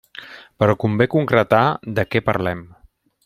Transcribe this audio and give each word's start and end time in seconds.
Però 0.61 0.75
convé 0.83 1.07
concretar 1.17 1.61
de 1.99 2.09
què 2.15 2.23
parlem. 2.31 2.65